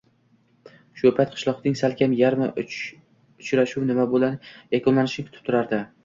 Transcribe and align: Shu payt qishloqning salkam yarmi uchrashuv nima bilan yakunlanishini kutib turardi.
Shu 0.99 1.09
payt 1.17 1.33
qishloqning 1.33 1.75
salkam 1.81 2.15
yarmi 2.19 2.47
uchrashuv 2.63 3.85
nima 3.91 4.07
bilan 4.15 4.39
yakunlanishini 4.77 5.27
kutib 5.29 5.45
turardi. 5.51 5.83